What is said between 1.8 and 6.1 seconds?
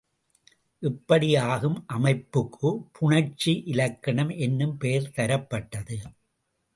அமைப்புக்குப் புணர்ச்சி இலக்கணம் என்னும் பெயர் தரப்பட்டது.